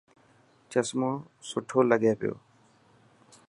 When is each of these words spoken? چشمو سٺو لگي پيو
چشمو 0.71 1.11
سٺو 1.49 1.79
لگي 1.89 2.13
پيو 2.19 2.33